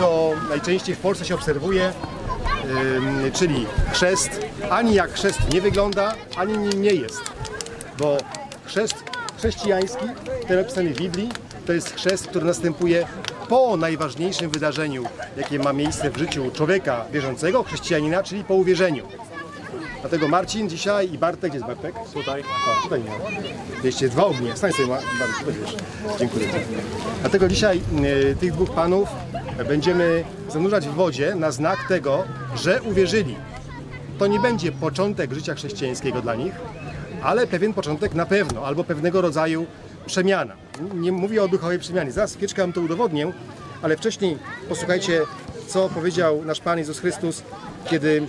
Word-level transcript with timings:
co 0.00 0.30
najczęściej 0.48 0.94
w 0.94 0.98
Polsce 0.98 1.24
się 1.24 1.34
obserwuje, 1.34 1.92
czyli 3.32 3.66
chrzest 3.92 4.46
ani 4.70 4.94
jak 4.94 5.12
chrzest 5.12 5.54
nie 5.54 5.60
wygląda, 5.60 6.14
ani 6.36 6.58
nim 6.58 6.82
nie 6.82 6.90
jest. 6.90 7.20
Bo 7.98 8.16
chrzest 8.64 8.94
chrześcijański, 9.38 10.04
ten 10.48 10.58
opisany 10.58 10.94
w 10.94 10.96
Biblii, 10.96 11.28
to 11.66 11.72
jest 11.72 11.94
chrzest, 11.94 12.26
który 12.26 12.46
następuje 12.46 13.06
po 13.48 13.76
najważniejszym 13.76 14.50
wydarzeniu, 14.50 15.04
jakie 15.36 15.58
ma 15.58 15.72
miejsce 15.72 16.10
w 16.10 16.16
życiu 16.16 16.50
człowieka 16.50 17.04
wierzącego, 17.12 17.62
chrześcijanina, 17.62 18.22
czyli 18.22 18.44
po 18.44 18.54
uwierzeniu. 18.54 19.06
Dlatego 20.00 20.28
Marcin 20.28 20.68
dzisiaj 20.68 21.12
i 21.12 21.18
Bartek, 21.18 21.50
gdzie 21.50 21.58
jest 21.58 21.66
Bartek? 21.66 21.94
Tutaj. 22.14 22.42
O, 22.42 22.82
tutaj 22.82 23.02
nie. 23.02 23.10
Jeszcze 23.84 24.08
dwa 24.08 24.24
ognie. 24.24 24.56
Stań 24.56 24.72
sobie, 24.72 24.88
Bartek, 24.88 25.08
będziesz. 25.46 25.76
Dziękuję. 26.18 26.46
Dlatego 27.20 27.48
dzisiaj 27.48 27.80
y, 28.30 28.36
tych 28.40 28.52
dwóch 28.52 28.70
panów 28.70 29.08
będziemy 29.68 30.24
zanurzać 30.48 30.88
w 30.88 30.94
wodzie 30.94 31.34
na 31.34 31.50
znak 31.50 31.88
tego, 31.88 32.24
że 32.56 32.82
uwierzyli. 32.82 33.36
To 34.18 34.26
nie 34.26 34.40
będzie 34.40 34.72
początek 34.72 35.32
życia 35.32 35.54
chrześcijańskiego 35.54 36.22
dla 36.22 36.34
nich, 36.34 36.52
ale 37.22 37.46
pewien 37.46 37.72
początek 37.72 38.14
na 38.14 38.26
pewno, 38.26 38.66
albo 38.66 38.84
pewnego 38.84 39.20
rodzaju 39.20 39.66
przemiana. 40.06 40.54
Nie 40.94 41.12
mówię 41.12 41.42
o 41.42 41.48
duchowej 41.48 41.78
przemianie. 41.78 42.12
Zaraz 42.12 42.34
chwileczkę 42.34 42.62
wam 42.62 42.72
to 42.72 42.80
udowodnię, 42.80 43.32
ale 43.82 43.96
wcześniej 43.96 44.38
posłuchajcie, 44.68 45.20
co 45.66 45.88
powiedział 45.88 46.44
nasz 46.44 46.60
Pan 46.60 46.78
Jezus 46.78 46.98
Chrystus, 46.98 47.42
kiedy 47.84 48.26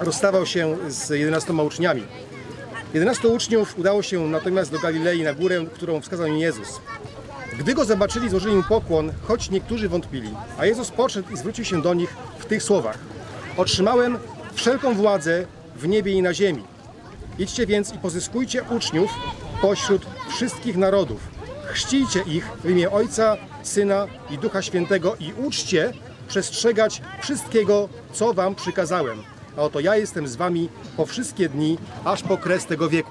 rozstawał 0.00 0.46
się 0.46 0.76
z 0.88 1.10
11 1.10 1.52
uczniami. 1.52 2.02
11 2.94 3.28
uczniów 3.28 3.78
udało 3.78 4.02
się 4.02 4.20
natomiast 4.20 4.72
do 4.72 4.78
Galilei 4.78 5.22
na 5.22 5.34
górę, 5.34 5.64
którą 5.74 6.00
wskazał 6.00 6.26
im 6.26 6.36
Jezus. 6.36 6.80
Gdy 7.58 7.74
go 7.74 7.84
zobaczyli, 7.84 8.28
złożyli 8.28 8.56
mu 8.56 8.62
pokłon, 8.62 9.12
choć 9.22 9.50
niektórzy 9.50 9.88
wątpili. 9.88 10.30
A 10.58 10.66
Jezus 10.66 10.90
podszedł 10.90 11.32
i 11.32 11.36
zwrócił 11.36 11.64
się 11.64 11.82
do 11.82 11.94
nich 11.94 12.16
w 12.38 12.44
tych 12.44 12.62
słowach: 12.62 12.98
Otrzymałem 13.56 14.18
wszelką 14.54 14.94
władzę 14.94 15.46
w 15.76 15.88
niebie 15.88 16.12
i 16.12 16.22
na 16.22 16.34
ziemi. 16.34 16.62
Idźcie 17.38 17.66
więc 17.66 17.94
i 17.94 17.98
pozyskujcie 17.98 18.62
uczniów 18.62 19.10
pośród 19.60 20.06
wszystkich 20.28 20.76
narodów. 20.76 21.20
Chrzcijcie 21.66 22.22
ich 22.26 22.50
w 22.64 22.70
imię 22.70 22.90
Ojca, 22.90 23.36
Syna 23.62 24.06
i 24.30 24.38
Ducha 24.38 24.62
Świętego 24.62 25.16
i 25.20 25.32
uczcie 25.32 25.92
przestrzegać 26.28 27.02
wszystkiego, 27.22 27.88
co 28.12 28.34
wam 28.34 28.54
przykazałem. 28.54 29.33
A 29.56 29.62
oto 29.62 29.80
ja 29.80 29.96
jestem 29.96 30.28
z 30.28 30.36
wami 30.36 30.68
po 30.96 31.06
wszystkie 31.06 31.48
dni, 31.48 31.78
aż 32.04 32.22
po 32.22 32.36
kres 32.36 32.66
tego 32.66 32.88
wieku. 32.88 33.10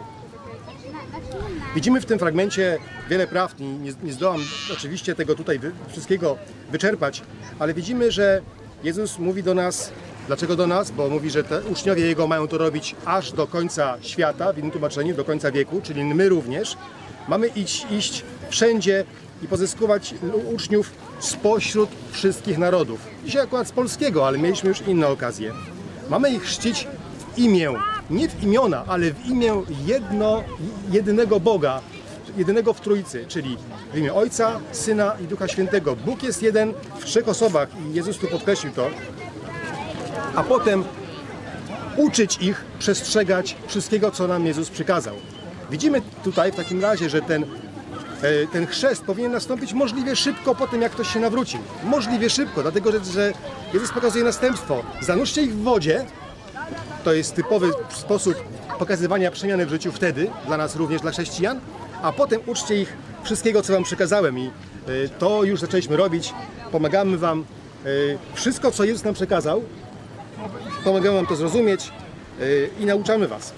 Widzimy 1.75 2.01
w 2.01 2.05
tym 2.05 2.19
fragmencie 2.19 2.77
wiele 3.09 3.27
prawd. 3.27 3.59
Nie, 3.59 3.93
nie, 4.03 4.13
zdołam 4.13 4.41
oczywiście 4.73 5.15
tego 5.15 5.35
tutaj 5.35 5.59
wszystkiego 5.89 6.37
wyczerpać, 6.71 7.21
ale 7.59 7.73
widzimy, 7.73 8.11
że 8.11 8.41
Jezus 8.83 9.19
mówi 9.19 9.43
do 9.43 9.53
nas, 9.53 9.91
dlaczego 10.27 10.55
do 10.55 10.67
nas? 10.67 10.91
Bo 10.91 11.09
mówi, 11.09 11.29
że 11.29 11.43
uczniowie 11.71 12.05
Jego 12.05 12.27
mają 12.27 12.47
to 12.47 12.57
robić 12.57 12.95
aż 13.05 13.31
do 13.31 13.47
końca 13.47 13.97
świata, 14.01 14.53
w 14.53 14.57
innym 14.57 14.71
tłumaczeniu, 14.71 15.15
do 15.15 15.25
końca 15.25 15.51
wieku, 15.51 15.81
czyli 15.83 16.03
my 16.03 16.29
również. 16.29 16.77
Mamy 17.27 17.47
iść, 17.47 17.85
iść 17.91 18.23
wszędzie 18.49 19.05
i 19.43 19.47
pozyskiwać 19.47 20.15
uczniów 20.53 20.91
spośród 21.19 21.89
wszystkich 22.11 22.57
narodów. 22.57 22.99
Dzisiaj 23.25 23.41
akurat 23.41 23.67
z 23.67 23.71
polskiego, 23.71 24.27
ale 24.27 24.37
mieliśmy 24.37 24.69
już 24.69 24.81
inne 24.81 25.07
okazje. 25.07 25.51
Mamy 26.13 26.29
ich 26.29 26.43
chrzcić 26.43 26.87
w 27.35 27.39
imię, 27.39 27.73
nie 28.09 28.29
w 28.29 28.43
imiona, 28.43 28.83
ale 28.87 29.11
w 29.11 29.25
imię 29.25 29.63
jedno, 29.85 30.43
jedynego 30.91 31.39
Boga, 31.39 31.81
jedynego 32.37 32.73
w 32.73 32.81
Trójcy, 32.81 33.25
czyli 33.27 33.57
w 33.93 33.97
imię 33.97 34.13
Ojca, 34.13 34.59
Syna 34.71 35.15
i 35.23 35.27
Ducha 35.27 35.47
Świętego. 35.47 35.95
Bóg 35.95 36.23
jest 36.23 36.43
jeden 36.43 36.73
w 36.99 37.05
trzech 37.05 37.27
osobach 37.29 37.69
i 37.91 37.95
Jezus 37.95 38.17
tu 38.17 38.27
podkreślił 38.27 38.73
to. 38.73 38.89
A 40.35 40.43
potem 40.43 40.83
uczyć 41.97 42.37
ich 42.41 42.65
przestrzegać 42.79 43.55
wszystkiego, 43.67 44.11
co 44.11 44.27
nam 44.27 44.45
Jezus 44.45 44.69
przykazał. 44.69 45.15
Widzimy 45.71 46.01
tutaj 46.23 46.51
w 46.51 46.55
takim 46.55 46.81
razie, 46.81 47.09
że 47.09 47.21
ten, 47.21 47.45
ten 48.51 48.67
chrzest 48.67 49.03
powinien 49.03 49.31
nastąpić 49.31 49.73
możliwie 49.73 50.15
szybko 50.15 50.55
po 50.55 50.67
tym, 50.67 50.81
jak 50.81 50.91
ktoś 50.91 51.13
się 51.13 51.19
nawrócił. 51.19 51.59
Możliwie 51.83 52.29
szybko, 52.29 52.61
dlatego 52.61 52.91
że, 52.91 53.05
że 53.05 53.33
Jezus 53.73 53.91
pokazuje 53.91 54.23
następstwo. 54.23 54.83
Zanurzcie 55.01 55.41
ich 55.41 55.53
w 55.53 55.63
wodzie, 55.63 56.05
to 57.03 57.13
jest 57.13 57.35
typowy 57.35 57.71
sposób 57.89 58.35
pokazywania 58.79 59.31
przemiany 59.31 59.65
w 59.65 59.69
życiu 59.69 59.91
wtedy, 59.91 60.29
dla 60.47 60.57
nas 60.57 60.75
również, 60.75 61.01
dla 61.01 61.11
chrześcijan, 61.11 61.59
a 62.01 62.11
potem 62.11 62.41
uczcie 62.45 62.81
ich 62.81 62.97
wszystkiego, 63.23 63.61
co 63.61 63.73
Wam 63.73 63.83
przekazałem 63.83 64.39
i 64.39 64.51
y, 64.89 65.09
to 65.19 65.43
już 65.43 65.59
zaczęliśmy 65.59 65.97
robić. 65.97 66.33
Pomagamy 66.71 67.17
Wam 67.17 67.45
y, 67.85 68.17
wszystko, 68.33 68.71
co 68.71 68.83
Jezus 68.83 69.03
nam 69.03 69.13
przekazał, 69.13 69.63
pomagamy 70.83 71.15
Wam 71.15 71.27
to 71.27 71.35
zrozumieć 71.35 71.91
i 72.79 72.85
nauczamy 72.85 73.27
Was. 73.27 73.53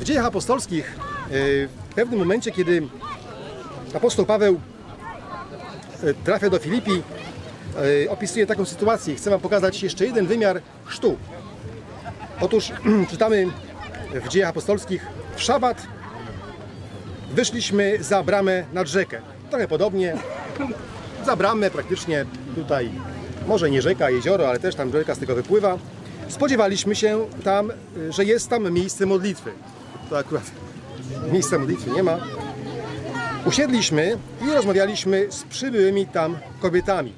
W 0.00 0.04
dziejach 0.04 0.24
apostolskich 0.24 0.96
w 1.30 1.94
pewnym 1.94 2.18
momencie, 2.18 2.50
kiedy 2.50 2.82
apostoł 3.94 4.26
Paweł 4.26 4.60
y, 6.04 6.14
trafia 6.24 6.50
do 6.50 6.58
Filipi, 6.58 7.02
y, 8.04 8.10
opisuje 8.10 8.46
taką 8.46 8.64
sytuację. 8.64 9.14
Chcę 9.14 9.30
Wam 9.30 9.40
pokazać 9.40 9.82
jeszcze 9.82 10.06
jeden 10.06 10.26
wymiar 10.26 10.60
chrztu. 10.84 11.16
Otóż 12.40 12.72
czytamy 13.10 13.46
w 14.14 14.28
dziejach 14.28 14.48
apostolskich 14.48 15.06
w 15.36 15.42
szabat 15.42 15.86
wyszliśmy 17.30 17.98
za 18.00 18.22
bramę 18.22 18.64
nad 18.72 18.88
rzekę. 18.88 19.20
Trochę 19.50 19.68
podobnie. 19.68 20.16
Za 21.26 21.36
bramę 21.36 21.70
praktycznie 21.70 22.24
tutaj, 22.54 22.90
może 23.46 23.70
nie 23.70 23.82
rzeka, 23.82 24.10
jezioro, 24.10 24.48
ale 24.48 24.58
też 24.58 24.74
tam 24.74 24.92
rzeka 24.92 25.14
z 25.14 25.18
tego 25.18 25.34
wypływa. 25.34 25.78
Spodziewaliśmy 26.28 26.96
się 26.96 27.26
tam, 27.44 27.70
y, 27.70 28.12
że 28.12 28.24
jest 28.24 28.48
tam 28.48 28.72
miejsce 28.72 29.06
modlitwy. 29.06 29.50
To 30.10 30.18
akurat 30.18 30.44
miejsca 31.32 31.58
modlitwy 31.58 31.90
nie 31.90 32.02
ma. 32.02 32.18
Usiedliśmy 33.46 34.18
i 34.46 34.50
rozmawialiśmy 34.54 35.26
z 35.32 35.44
przybyłymi 35.44 36.06
tam 36.06 36.38
kobietami. 36.60 37.12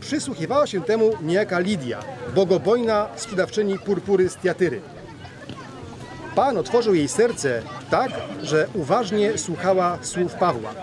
Przysłuchiwała 0.00 0.66
się 0.66 0.82
temu 0.82 1.10
niejaka 1.22 1.58
Lidia, 1.58 2.00
bogobojna 2.34 3.08
sprzedawczyni 3.16 3.78
purpury 3.78 4.28
z 4.28 4.36
Tiatyry. 4.36 4.80
Pan 6.34 6.58
otworzył 6.58 6.94
jej 6.94 7.08
serce 7.08 7.62
tak, 7.90 8.10
że 8.42 8.68
uważnie 8.74 9.38
słuchała 9.38 9.98
słów 10.02 10.34
Pawła. 10.34 10.74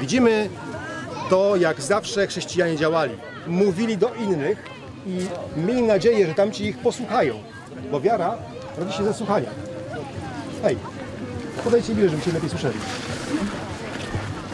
Widzimy 0.00 0.48
to, 1.30 1.56
jak 1.56 1.80
zawsze 1.80 2.26
chrześcijanie 2.26 2.76
działali. 2.76 3.14
Mówili 3.46 3.96
do 3.98 4.14
innych 4.14 4.58
i 5.06 5.26
mieli 5.56 5.82
nadzieję, 5.82 6.26
że 6.26 6.34
tamci 6.34 6.64
ich 6.64 6.78
posłuchają, 6.78 7.34
bo 7.90 8.00
wiara 8.00 8.36
rodzi 8.78 8.92
się 8.92 9.04
ze 9.04 9.14
słuchania. 9.14 9.50
Hej, 10.62 10.76
podejdźcie 11.64 11.92
bliżej, 11.92 12.10
żebyście 12.10 12.32
lepiej 12.32 12.50
słyszeli. 12.50 12.78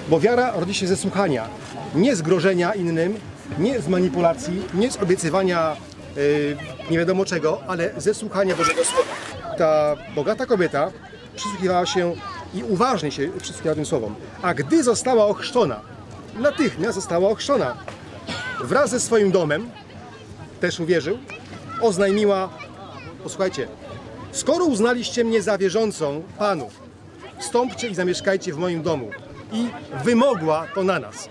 Bo 0.08 0.20
wiara 0.20 0.52
rodzi 0.56 0.74
się 0.74 0.86
ze 0.86 0.96
słuchania, 0.96 1.48
nie 1.94 2.16
z 2.16 2.22
grożenia 2.22 2.74
innym, 2.74 3.14
nie 3.58 3.80
z 3.80 3.88
manipulacji, 3.88 4.62
nie 4.74 4.90
z 4.90 4.96
obiecywania 4.96 5.76
yy, 6.16 6.56
nie 6.90 6.98
wiadomo 6.98 7.24
czego, 7.24 7.60
ale 7.66 7.90
ze 7.96 8.14
słuchania 8.14 8.56
Bożego 8.56 8.84
Słowa. 8.84 9.10
Ta 9.58 9.96
bogata 10.14 10.46
kobieta 10.46 10.90
przysłuchiwała 11.36 11.86
się 11.86 12.14
i 12.54 12.62
uważnie 12.62 13.10
się 13.10 13.28
przysłuchiwała 13.28 13.74
tym 13.74 13.86
słowom. 13.86 14.14
A 14.42 14.54
gdy 14.54 14.82
została 14.82 15.26
ochrzczona, 15.26 15.80
natychmiast 16.38 16.94
została 16.94 17.28
ochrzczona, 17.28 17.76
wraz 18.64 18.90
ze 18.90 19.00
swoim 19.00 19.30
domem, 19.30 19.70
też 20.60 20.80
uwierzył, 20.80 21.18
oznajmiła, 21.80 22.48
posłuchajcie, 23.22 23.68
skoro 24.32 24.64
uznaliście 24.64 25.24
mnie 25.24 25.42
za 25.42 25.58
wierzącą 25.58 26.22
Panu, 26.38 26.70
wstąpcie 27.38 27.88
i 27.88 27.94
zamieszkajcie 27.94 28.52
w 28.52 28.58
moim 28.58 28.82
domu. 28.82 29.10
I 29.52 29.68
wymogła 30.04 30.66
to 30.74 30.84
na 30.84 30.98
nas. 30.98 31.28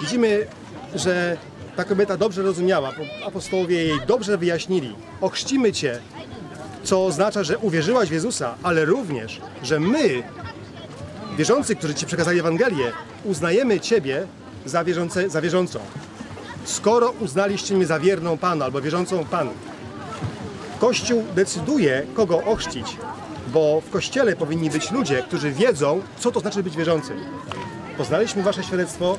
Widzimy, 0.00 0.46
że 0.94 1.36
ta 1.76 1.84
kobieta 1.84 2.16
dobrze 2.16 2.42
rozumiała, 2.42 2.92
apostołowie 3.26 3.84
jej 3.84 4.00
dobrze 4.06 4.38
wyjaśnili. 4.38 4.96
Ochrzcimy 5.20 5.72
Cię, 5.72 5.98
co 6.84 7.06
oznacza, 7.06 7.44
że 7.44 7.58
uwierzyłaś 7.58 8.08
w 8.08 8.12
Jezusa, 8.12 8.54
ale 8.62 8.84
również, 8.84 9.40
że 9.62 9.80
my, 9.80 10.22
wierzący, 11.38 11.76
którzy 11.76 11.94
Ci 11.94 12.06
przekazali 12.06 12.38
Ewangelię, 12.40 12.92
uznajemy 13.24 13.80
Ciebie 13.80 14.26
za, 14.64 14.84
wierzące, 14.84 15.30
za 15.30 15.40
wierzącą. 15.40 15.78
Skoro 16.64 17.10
uznaliście 17.20 17.74
mnie 17.74 17.86
za 17.86 18.00
wierną 18.00 18.38
Panu 18.38 18.64
albo 18.64 18.80
wierzącą 18.80 19.24
Panu, 19.24 19.50
Kościół 20.78 21.24
decyduje, 21.34 22.06
kogo 22.14 22.44
ochrzcić, 22.44 22.96
bo 23.46 23.80
w 23.80 23.90
Kościele 23.90 24.36
powinni 24.36 24.70
być 24.70 24.90
ludzie, 24.90 25.22
którzy 25.22 25.50
wiedzą, 25.50 26.02
co 26.18 26.32
to 26.32 26.40
znaczy 26.40 26.62
być 26.62 26.76
wierzącym. 26.76 27.16
Poznaliśmy 27.98 28.42
Wasze 28.42 28.64
świadectwo, 28.64 29.18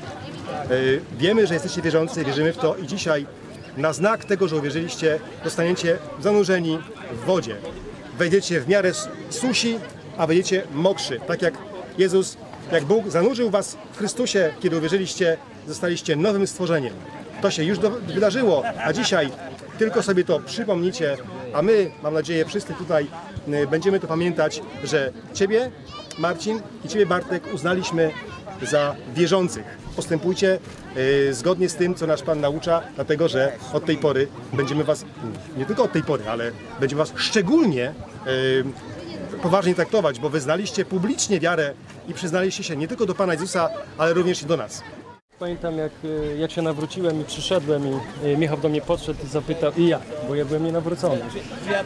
yy, 0.70 1.02
wiemy, 1.18 1.48
że 1.48 1.54
jesteście 1.54 1.82
wierzący, 1.82 2.26
wierzymy 2.26 2.54
w 2.54 2.58
to 2.58 2.76
i 2.76 2.88
dzisiaj 2.88 3.26
na 3.78 3.94
znak 3.94 4.26
tego, 4.26 4.48
że 4.48 4.56
uwierzyliście, 4.56 5.20
zostaniecie 5.44 5.98
zanurzeni 6.22 6.80
w 7.12 7.26
wodzie. 7.26 7.56
Wejdziecie 8.18 8.62
w 8.62 8.68
miarę 8.68 8.92
susi, 9.30 9.80
a 10.18 10.28
wejdziecie 10.28 10.64
mokrzy, 10.74 11.20
tak 11.28 11.42
jak 11.42 11.54
Jezus 11.98 12.38
jak 12.72 12.86
Bóg 12.86 13.10
zanurzył 13.10 13.50
was 13.50 13.78
w 13.94 13.98
Chrystusie, 13.98 14.54
kiedy 14.60 14.78
uwierzyliście, 14.78 15.38
zostaliście 15.68 16.16
nowym 16.16 16.48
stworzeniem. 16.48 16.94
To 17.42 17.52
się 17.52 17.64
już 17.64 17.80
do, 17.80 17.90
wydarzyło, 17.90 18.64
a 18.84 18.94
dzisiaj 18.94 19.30
tylko 19.78 20.04
sobie 20.04 20.24
to 20.24 20.40
przypomnicie, 20.40 21.18
a 21.54 21.62
my, 21.62 21.92
mam 22.04 22.14
nadzieję, 22.14 22.46
wszyscy 22.46 22.74
tutaj 22.74 23.08
y, 23.48 23.68
będziemy 23.68 24.00
to 24.00 24.08
pamiętać, 24.08 24.62
że 24.84 25.12
Ciebie, 25.34 25.72
Marcin 26.18 26.62
i 26.86 26.88
Ciebie, 26.88 27.06
Bartek, 27.06 27.44
uznaliśmy 27.54 28.12
za 28.62 28.96
wierzących. 29.14 29.78
Postępujcie 29.96 30.60
y, 30.98 31.34
zgodnie 31.34 31.70
z 31.70 31.76
tym, 31.76 31.96
co 31.96 32.08
nasz 32.08 32.22
Pan 32.24 32.42
naucza, 32.42 32.82
dlatego 32.96 33.28
że 33.28 33.52
od 33.74 33.86
tej 33.86 33.98
pory 33.98 34.28
będziemy 34.54 34.84
Was, 34.84 35.06
nie 35.58 35.66
tylko 35.66 35.84
od 35.84 35.92
tej 35.92 36.04
pory, 36.04 36.30
ale 36.30 36.52
będziemy 36.80 37.00
Was 37.00 37.14
szczególnie 37.16 37.94
y, 38.28 38.64
poważnie 39.42 39.76
traktować, 39.76 40.20
bo 40.20 40.30
wyznaliście 40.30 40.86
publicznie 40.86 41.40
wiarę 41.40 41.74
i 42.08 42.14
przyznaliście 42.14 42.64
się 42.64 42.76
nie 42.76 42.88
tylko 42.88 43.06
do 43.06 43.16
Pana 43.16 43.34
Jezusa, 43.34 43.70
ale 43.98 44.14
również 44.14 44.42
i 44.42 44.46
do 44.46 44.58
nas. 44.58 44.84
Pamiętam 45.40 45.78
jak, 45.78 45.92
e, 46.04 46.38
jak 46.38 46.52
się 46.52 46.62
nawróciłem 46.62 47.22
i 47.22 47.24
przyszedłem 47.24 47.84
i 47.88 48.26
e, 48.28 48.38
Michał 48.38 48.58
do 48.58 48.70
mnie 48.70 48.82
podszedł 48.82 49.20
i 49.26 49.28
zapytał 49.28 49.72
i 49.78 49.88
jak, 49.88 50.02
bo 50.28 50.36
ja 50.36 50.46
byłem 50.46 50.66
nienawrócony. 50.66 51.20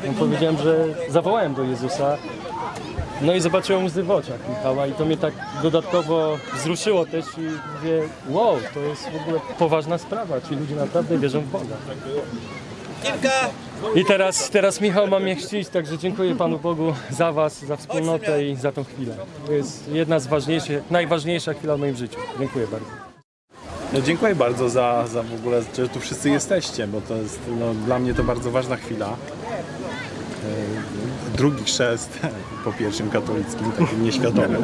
No, 0.05 0.13
powiedziałem, 0.19 0.57
że 0.57 0.85
zawołałem 1.09 1.53
do 1.53 1.63
Jezusa. 1.63 2.17
No 3.21 3.35
i 3.35 3.41
zobaczyłem 3.41 3.85
łzy 3.85 4.03
w 4.03 4.11
oczach 4.11 4.49
Michała 4.49 4.87
i 4.87 4.93
to 4.93 5.05
mnie 5.05 5.17
tak 5.17 5.33
dodatkowo 5.63 6.37
wzruszyło 6.53 7.05
też 7.05 7.25
i 7.25 7.41
mówię, 7.41 8.01
wow, 8.29 8.57
to 8.73 8.79
jest 8.79 9.03
w 9.03 9.21
ogóle 9.21 9.39
poważna 9.59 9.97
sprawa, 9.97 10.41
ci 10.41 10.55
ludzie 10.55 10.75
naprawdę 10.75 11.17
wierzą 11.17 11.41
w 11.41 11.47
Boga. 11.47 11.75
I 13.95 14.05
teraz, 14.05 14.49
teraz 14.49 14.81
Michał 14.81 15.07
ma 15.07 15.19
mnie 15.19 15.35
chrzcić, 15.35 15.69
także 15.69 15.97
dziękuję 15.97 16.35
Panu 16.35 16.59
Bogu 16.59 16.93
za 17.09 17.31
Was, 17.31 17.65
za 17.65 17.77
wspólnotę 17.77 18.45
i 18.45 18.55
za 18.55 18.71
tą 18.71 18.83
chwilę. 18.83 19.15
To 19.45 19.51
jest 19.51 19.87
jedna 19.87 20.19
z 20.19 20.27
ważniejszych, 20.27 20.83
najważniejsza 20.91 21.53
chwila 21.53 21.77
w 21.77 21.79
moim 21.79 21.95
życiu. 21.95 22.19
Dziękuję 22.39 22.67
bardzo. 22.67 23.10
No 23.93 24.01
dziękuję 24.01 24.35
bardzo 24.35 24.69
za, 24.69 25.07
za 25.07 25.23
w 25.23 25.33
ogóle, 25.33 25.61
że 25.77 25.89
tu 25.89 25.99
wszyscy 25.99 26.29
jesteście, 26.29 26.87
bo 26.87 27.01
to 27.01 27.15
jest 27.15 27.39
no, 27.59 27.73
dla 27.73 27.99
mnie 27.99 28.13
to 28.13 28.23
bardzo 28.23 28.51
ważna 28.51 28.75
chwila. 28.77 29.07
E, 29.07 29.11
Drugi 31.37 31.63
chrzest 31.63 32.19
po 32.63 32.73
pierwszym 32.73 33.09
katolickim, 33.09 33.71
takim 33.71 34.03
nieświadomym. 34.03 34.63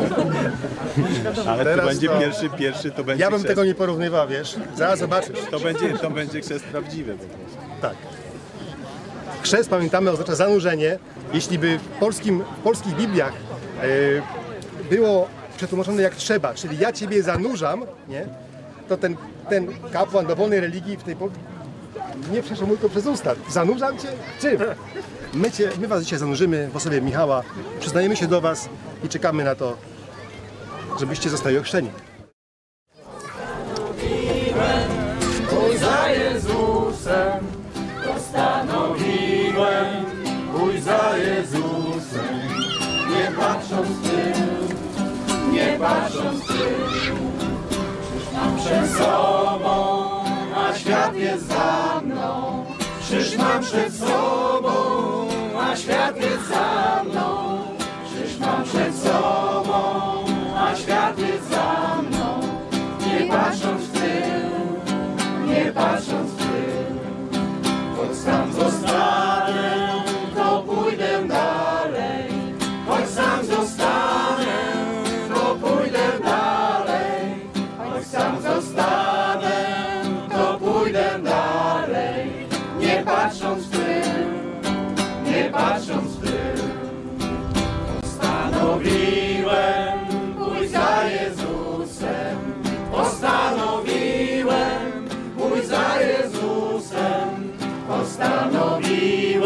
Ale 1.47 1.57
to 1.57 1.63
Teraz 1.63 1.85
będzie 1.85 2.07
to- 2.07 2.19
pierwszy, 2.19 2.49
pierwszy 2.49 2.91
to 2.91 3.03
będzie 3.03 3.23
Ja 3.23 3.29
bym 3.29 3.39
chrzest. 3.39 3.47
tego 3.55 3.65
nie 3.65 3.75
porównywał, 3.75 4.27
wiesz. 4.27 4.55
Zaraz 4.75 4.99
zobaczysz. 4.99 5.39
To 5.51 5.59
będzie, 5.59 5.97
to 5.97 6.09
będzie 6.09 6.41
chrzest 6.41 6.65
prawdziwy 6.65 7.13
po 7.13 7.23
prostu. 7.25 7.57
Tak. 7.81 7.93
Chrzest, 9.41 9.69
pamiętamy, 9.69 10.11
oznacza 10.11 10.35
zanurzenie. 10.35 10.99
Jeśli 11.33 11.59
by 11.59 11.77
w, 11.79 11.87
polskim, 11.99 12.43
w 12.59 12.63
polskich 12.63 12.95
Bibliach 12.95 13.33
e, 13.81 13.87
było 14.95 15.27
przetłumaczone 15.57 16.01
jak 16.01 16.15
trzeba, 16.15 16.53
czyli 16.53 16.77
ja 16.77 16.93
Ciebie 16.93 17.23
zanurzam, 17.23 17.83
nie? 18.07 18.25
To 18.87 18.97
ten, 18.97 19.17
ten 19.49 19.67
kapłan 19.93 20.25
dowolnej 20.25 20.59
religii 20.59 20.97
w 20.97 21.03
tej 21.03 21.15
nie 22.31 22.41
przeszło 22.41 22.67
mu 22.67 22.77
to 22.77 22.89
przez 22.89 23.05
usta. 23.05 23.35
Zanurzam 23.49 23.97
Cię? 23.97 24.07
Czym? 24.41 24.59
My, 25.33 25.51
cię, 25.51 25.69
my 25.79 25.87
Was 25.87 26.03
dzisiaj 26.03 26.19
zanurzymy 26.19 26.69
w 26.73 26.75
osobie 26.75 27.01
Michała, 27.01 27.43
przyznajemy 27.79 28.15
się 28.15 28.27
do 28.27 28.41
Was 28.41 28.69
i 29.03 29.09
czekamy 29.09 29.43
na 29.43 29.55
to, 29.55 29.77
żebyście 30.99 31.29
zostali 31.29 31.57
ochrzczeni. 31.57 31.89
Pójdź 35.49 35.79
za 35.79 36.09
Jezusem, 36.09 37.45
postanowiłem, 38.07 40.05
pójdź 40.57 40.83
Jezusem, 41.17 42.39
nie 43.09 43.31
patrząc 43.37 43.87
w 43.87 44.01
tył, 44.01 44.45
nie 45.51 45.77
patrząc 45.79 46.43
w 46.43 46.47
tył. 46.47 46.86
Przed 48.67 48.91
sobą, 48.91 50.09
a 50.55 50.73
świat 50.75 51.15
jest 51.15 51.47
za 51.47 52.01
mną. 52.05 52.65
Krzyż 53.01 53.37
mam 53.37 53.61
przed 53.63 53.93
sobą, 53.93 54.71
a 55.59 55.75
świat 55.75 56.17
jest 56.17 56.47
za 56.49 57.03
mną. 57.03 57.57
Krzyż 58.05 58.39
mam 58.39 58.63
przed 58.63 58.95
sobą, 58.95 59.81
a 60.57 60.75
świat 60.75 61.19
jest 61.19 61.49
za 61.49 62.01
mną. 62.01 62.16
Postanowiłem 88.67 89.99
pójść 90.37 90.71
za 90.71 91.03
Jezusem. 91.03 92.37
Postanowiłem 92.91 94.47
pójść 95.37 95.67
za 95.67 96.01
Jezusem. 96.01 97.53
Postanowiłem 97.87 99.45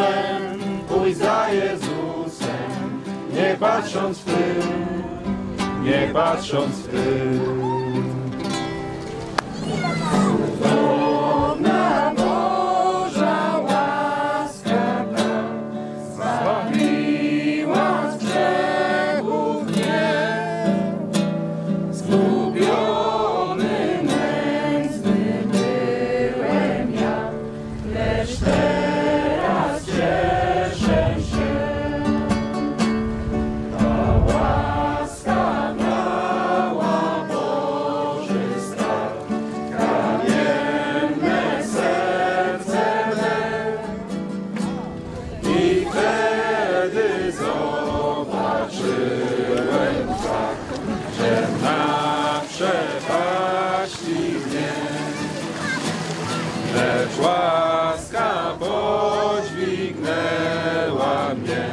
pójść 0.89 1.17
za 1.17 1.49
Jezusem. 1.49 3.01
Nie 3.33 3.57
patrząc 3.59 4.17
w 4.17 4.25
tył, 4.25 4.63
nie 5.83 6.09
patrząc 6.13 6.75
w 6.75 6.87
tył. 6.87 7.70
Zobaczyłem 47.31 50.07
tak, 50.07 50.57
że 51.17 51.47
na 51.63 52.41
przepaści 52.49 54.21
mnie, 54.47 54.73
lecz 56.75 57.15
łaska 57.23 58.31
podźwignęła 58.59 61.15
mnie 61.35 61.65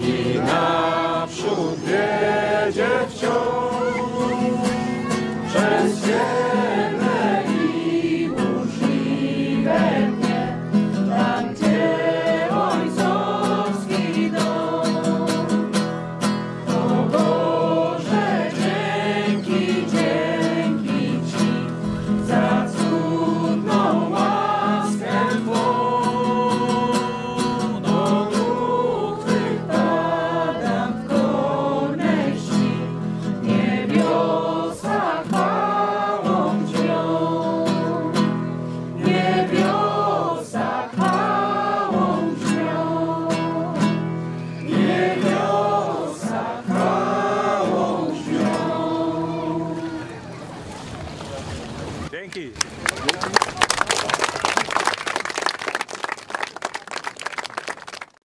i 0.00 0.38
naprzód 0.38 1.78
wiedzie 1.80 2.90
wciąż 3.08 4.09